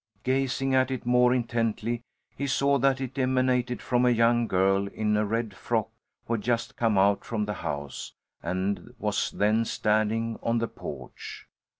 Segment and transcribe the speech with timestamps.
[0.23, 2.01] Gazing at it more intently,
[2.35, 5.89] he saw that it emanated from a young girl in a red frock
[6.25, 8.11] who had just come out from the house,
[8.41, 11.45] and was then standing on the porch.